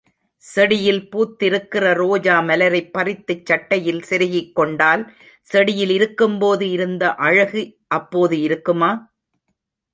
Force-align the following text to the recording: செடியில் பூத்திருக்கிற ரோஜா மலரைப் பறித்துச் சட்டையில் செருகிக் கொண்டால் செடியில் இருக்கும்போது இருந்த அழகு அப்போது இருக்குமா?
செடியில் 0.43 1.01
பூத்திருக்கிற 1.09 1.93
ரோஜா 1.93 2.35
மலரைப் 2.41 2.89
பறித்துச் 2.93 3.45
சட்டையில் 3.45 4.01
செருகிக் 4.01 4.55
கொண்டால் 4.55 5.03
செடியில் 5.47 5.89
இருக்கும்போது 5.89 6.69
இருந்த 6.69 7.13
அழகு 7.21 7.63
அப்போது 7.95 8.37
இருக்குமா? 8.41 8.91